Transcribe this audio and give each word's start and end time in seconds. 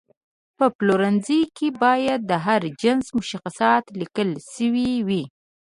په 0.57 0.65
پلورنځي 0.77 1.41
کې 1.57 1.67
باید 1.83 2.19
د 2.31 2.31
هر 2.45 2.61
جنس 2.81 3.05
مشخصات 3.19 3.83
لیکل 3.99 4.29
شوي 4.55 4.91
وي. 5.07 5.23